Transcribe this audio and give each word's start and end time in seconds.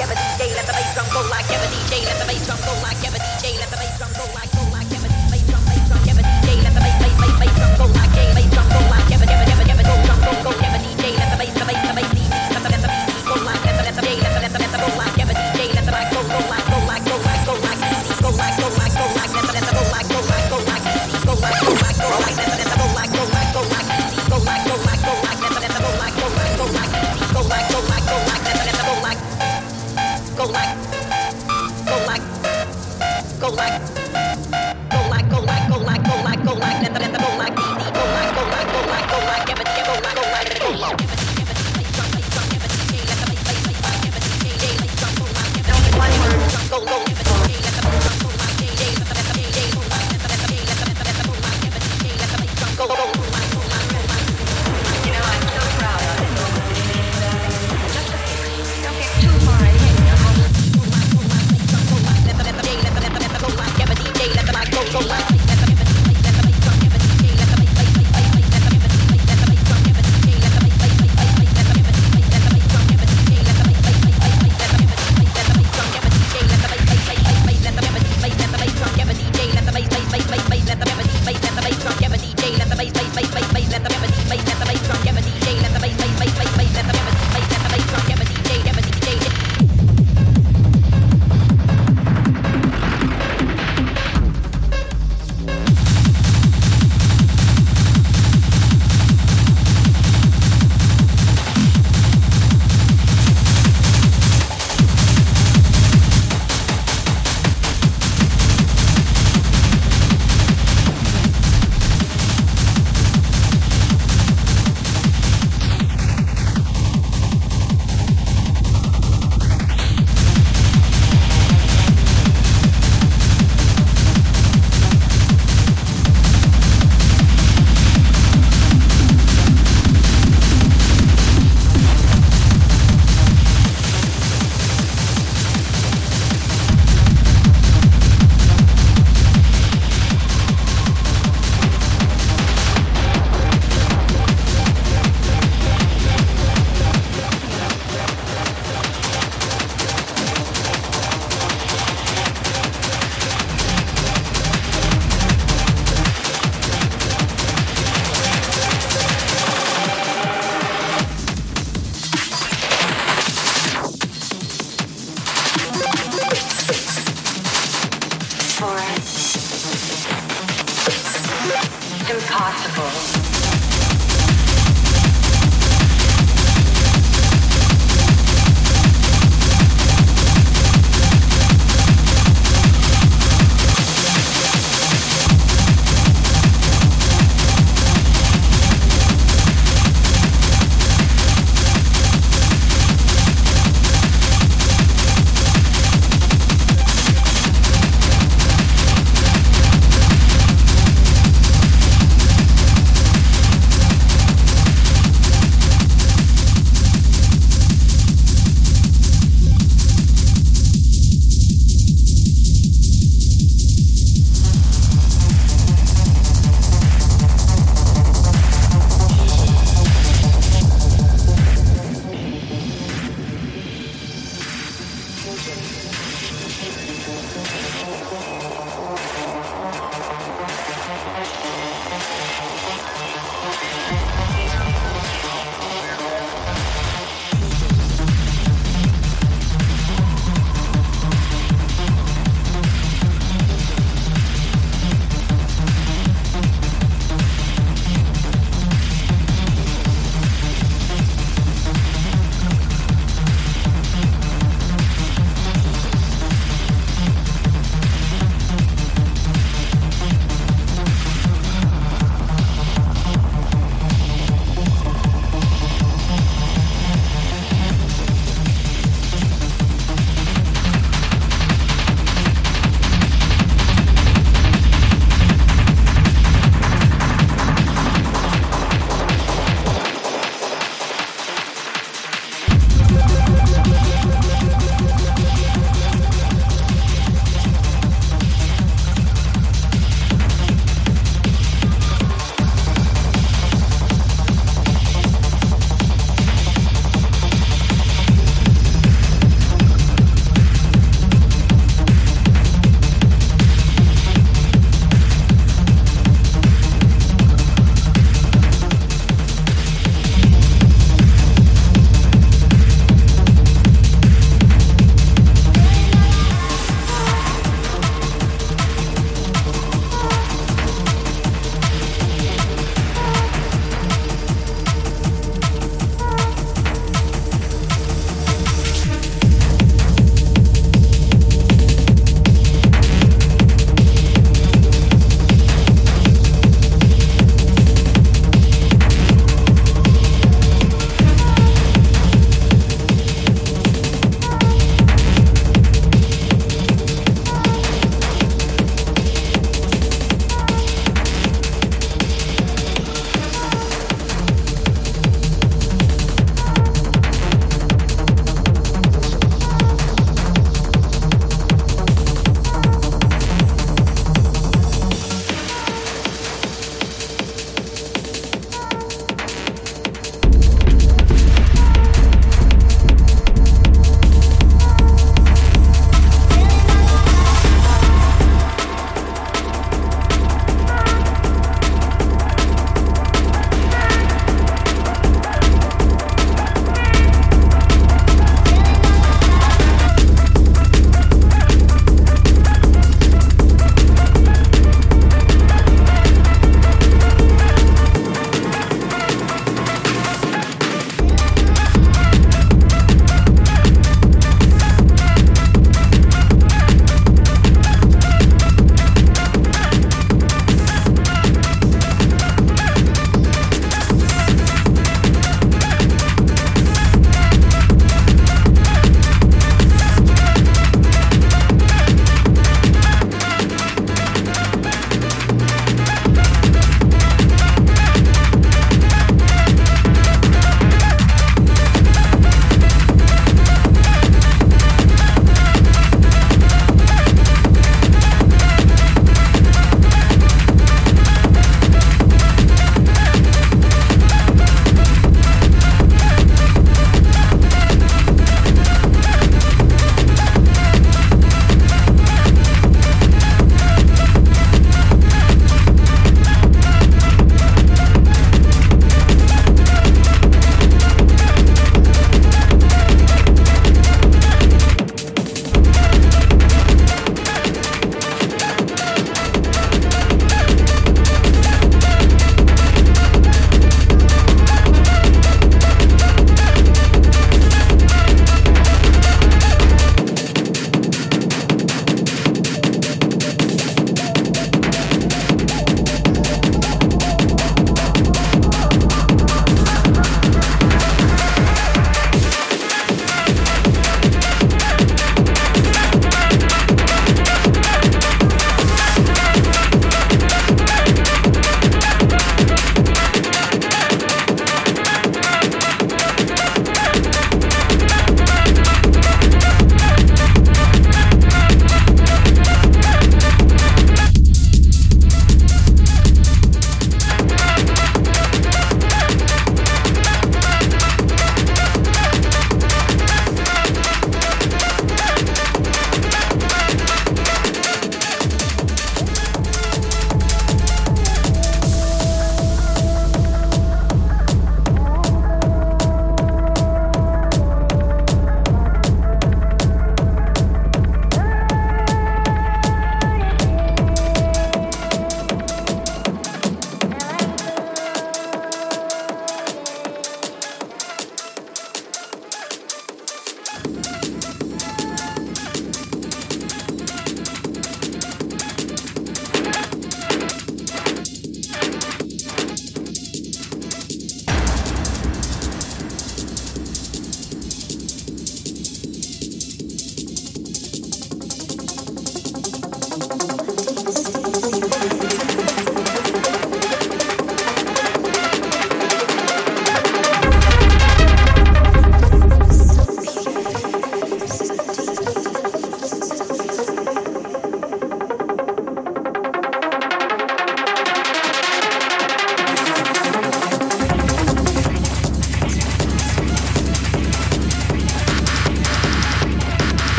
like 0.00 0.08
ever 0.08 0.20
DJ, 0.20 0.56
let 0.56 0.66
the 0.66 0.72
bass 0.72 0.94
drum 0.94 1.06
go 1.12 1.20
like 1.28 1.44
ever 1.52 1.66
DJ, 1.66 2.04
let 2.06 2.18
the 2.18 2.26
bass 2.26 2.46
drum 2.46 2.58
go 2.64 2.72
like 2.82 2.96
ever 3.06 3.18
DJ, 3.18 3.58
let 3.58 3.68
the 3.70 3.76
bass 3.76 3.98
drum 3.98 4.10
go 4.16 4.24
like 4.34 4.49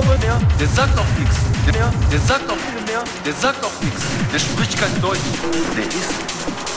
Glaube, 0.00 0.16
der, 0.22 0.38
der 0.60 0.68
sagt 0.68 0.96
auch 0.96 1.18
nichts. 1.18 1.34
Der, 1.66 1.72
der 1.74 2.20
sagt 2.20 2.48
auch 2.48 2.56
viel 2.70 2.82
mehr, 2.86 3.02
der 3.26 3.34
sagt 3.34 3.64
auch 3.64 3.82
nichts. 3.82 4.00
Der 4.32 4.38
spricht 4.38 4.78
kein 4.78 4.94
Deutsch. 5.02 5.18
Der 5.74 5.86
ist 5.86 6.14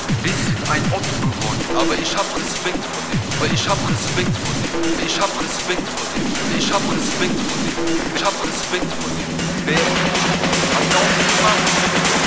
ein 0.10 0.18
bisschen 0.24 0.58
ein 0.72 0.82
Opfer 0.90 1.22
geworden. 1.22 1.62
Aber 1.78 1.94
ich 2.02 2.18
hab 2.18 2.26
Respekt 2.34 2.82
vor 2.82 3.04
dem. 3.14 3.22
Aber 3.38 3.54
ich 3.54 3.70
hab 3.70 3.78
Respekt 3.86 4.36
vor 4.42 4.56
dem. 4.58 5.06
Ich 5.06 5.22
hab 5.22 5.30
Respekt 5.38 5.86
vor 5.86 6.08
dem. 6.18 6.26
Ich 6.58 6.74
hab 6.74 6.82
Respekt 6.82 7.38
vor 7.46 7.58
dem. 7.62 8.02
Ich 8.16 8.24
hab 8.26 8.34
Respekt 8.42 8.90
vor 8.90 9.12
dem. 9.14 9.30
Wer 9.70 9.78
hat 9.78 10.90
auch 10.98 11.14
gemacht. 11.30 12.21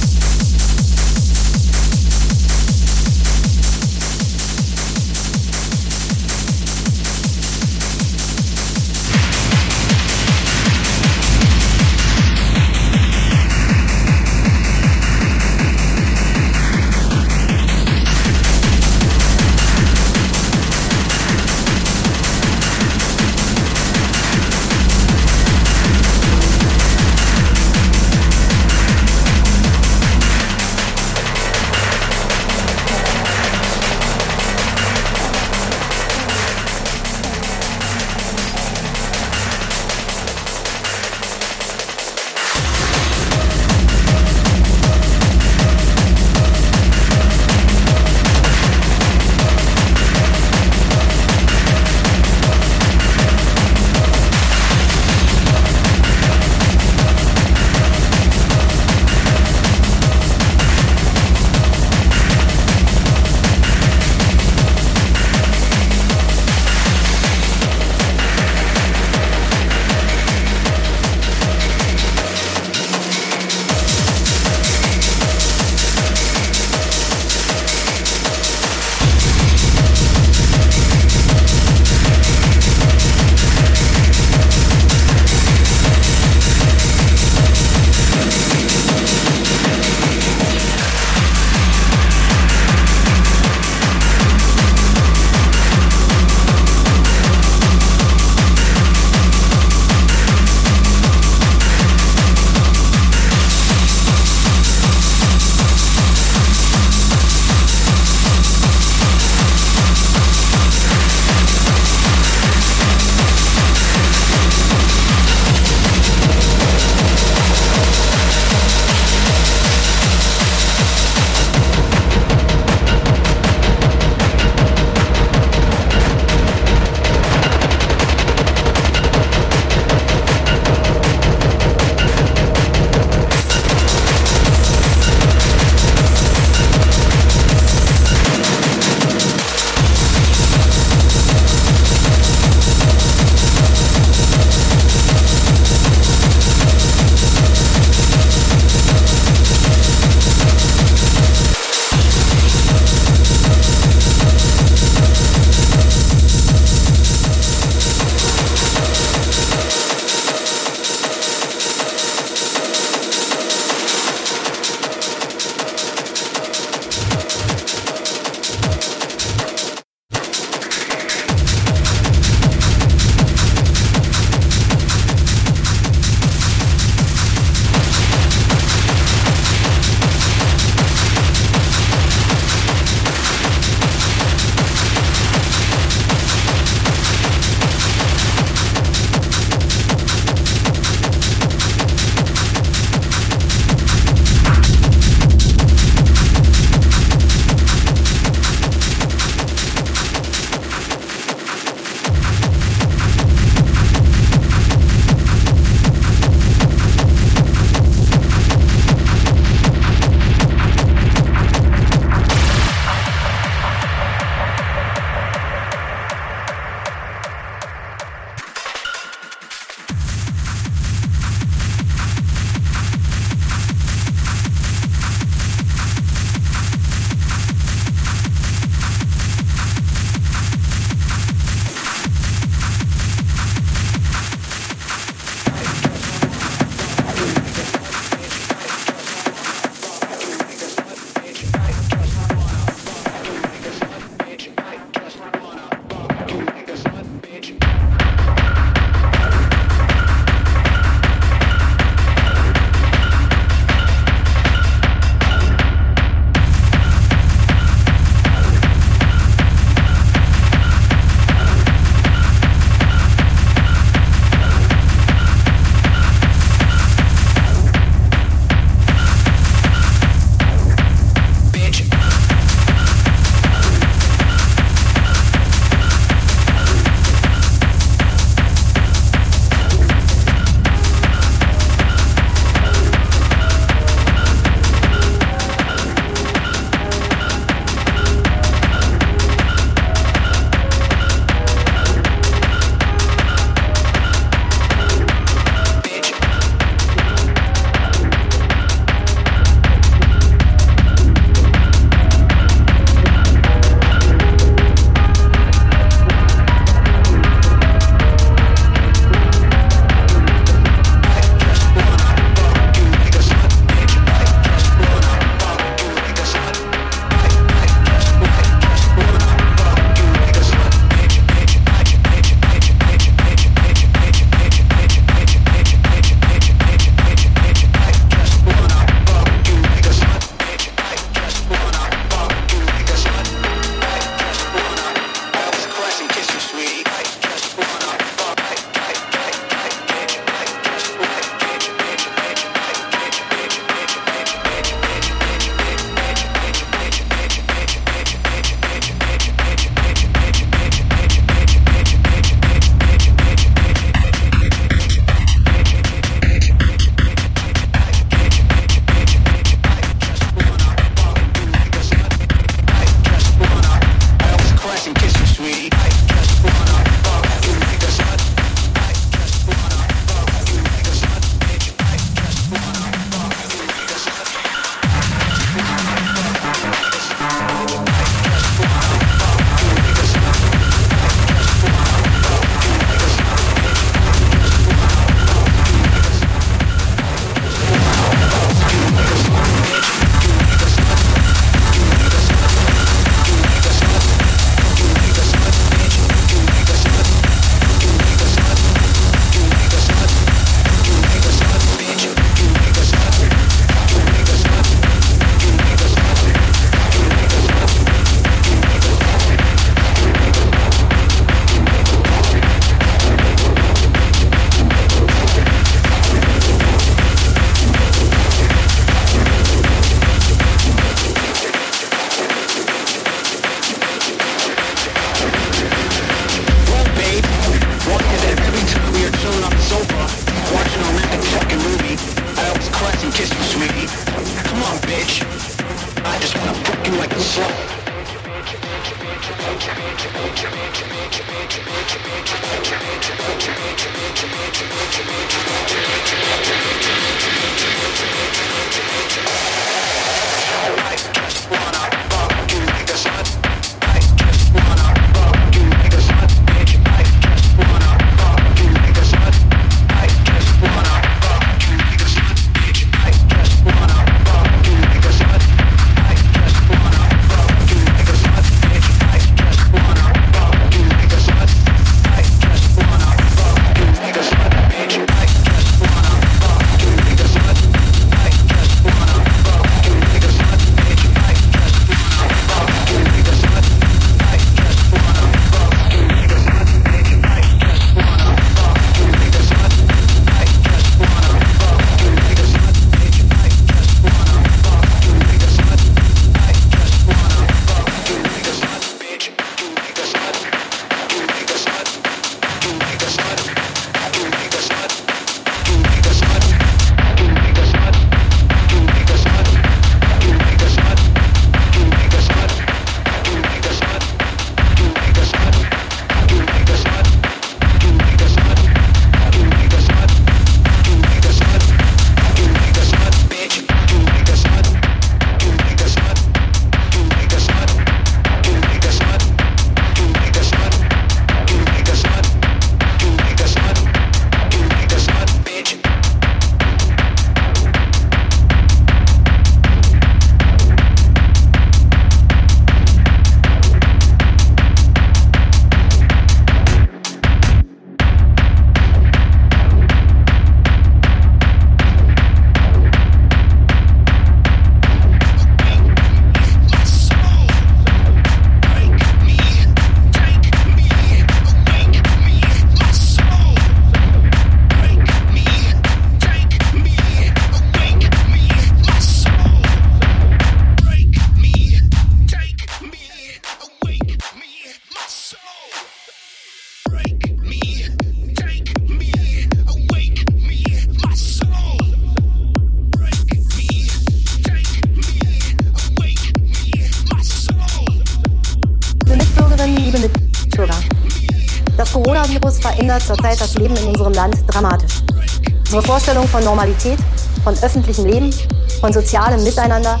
von 596.32 596.42
Normalität, 596.44 596.98
von 597.44 597.54
öffentlichem 597.62 598.06
Leben, 598.06 598.34
von 598.80 598.90
sozialem 598.90 599.44
Miteinander, 599.44 600.00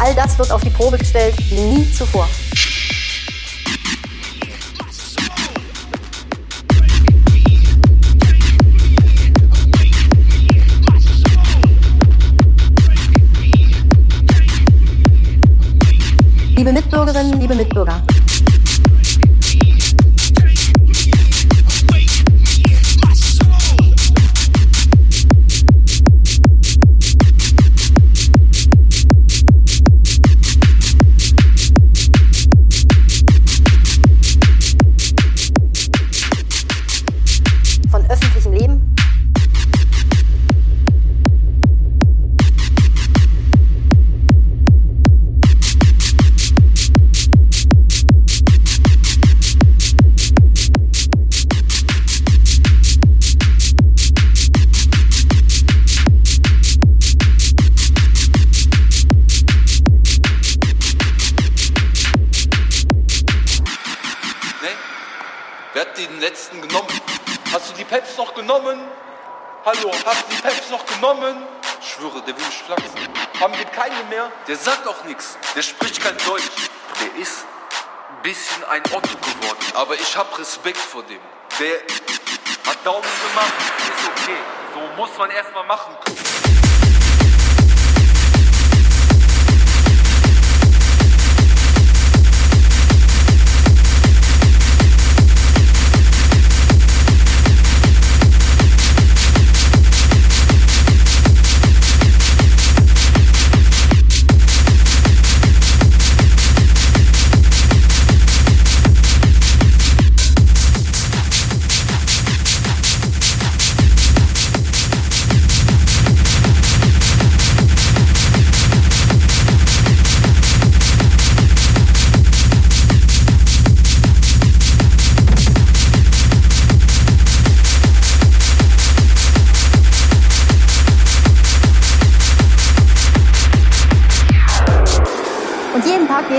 all 0.00 0.12
das 0.16 0.36
wird 0.36 0.50
auf 0.50 0.60
die 0.60 0.70
Probe 0.70 0.98
gestellt 0.98 1.36
wie 1.50 1.60
nie 1.60 1.92
zuvor. 1.92 2.28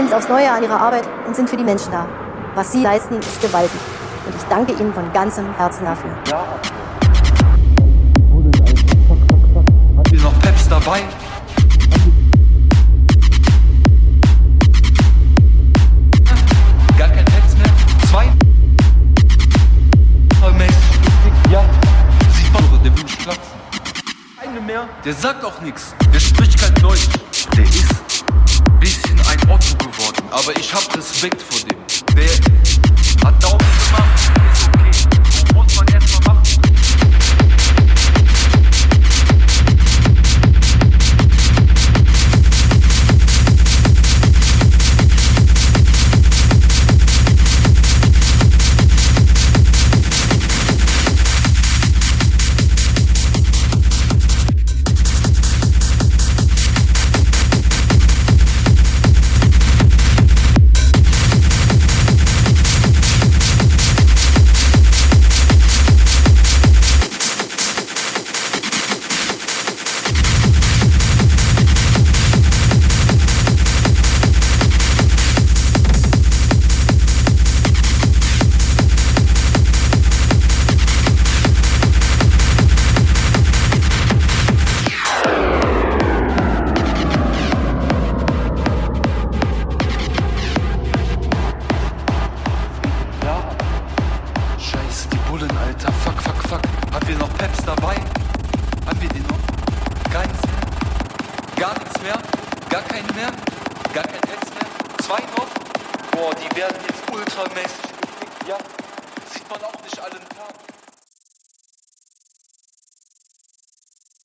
Sie 0.08 0.14
aufs 0.16 0.30
Neue 0.30 0.50
an 0.52 0.64
ihre 0.64 0.80
Arbeit 0.80 1.08
und 1.28 1.36
sind 1.36 1.50
für 1.50 1.58
die 1.58 1.64
Menschen 1.64 1.91
da. 1.91 2.06
Was 2.56 2.72
sie 2.72 2.82
leisten, 2.82 3.16
ist 3.20 3.41
gewaltig. 3.41 3.80
Und 4.26 4.36
ich 4.36 4.43
danke 4.50 4.74
ihnen 4.74 4.93
von 4.93 5.12
ganzem 5.14 5.54
Herzen 5.56 5.86
dafür. 5.86 6.12
Haben 9.97 10.12
wir 10.12 10.22
noch 10.22 10.39
Peps 10.39 10.68
dabei? 10.70 11.02
Gar 16.97 17.10
kein 17.10 17.26
Peps 17.26 17.56
mehr? 17.58 17.74
Zwei? 18.10 18.26
Ja. 21.52 21.64
Sieht 22.32 22.54
man, 22.54 22.64
der 22.84 22.95
will 22.95 23.04
mich 23.04 23.18
platzen. 23.18 23.41
Keine 24.39 24.62
mehr? 24.62 24.88
Der 25.04 25.14
sagt 25.14 25.43
auch 25.43 25.60
nichts. 25.62 25.95
Der 26.14 26.20
spricht 26.20 26.62
kein 26.62 26.74
Deutsch. 26.76 27.10
Der 27.58 27.64
ist 27.64 28.24
ein 28.68 28.80
bisschen 28.80 29.20
ein 29.20 29.50
Otto. 29.50 29.89
Aber 30.32 30.55
ich 30.57 30.73
hab 30.73 30.95
Respekt 30.95 31.41
vor 31.41 31.59
dem. 31.61 31.77
Der 32.15 32.68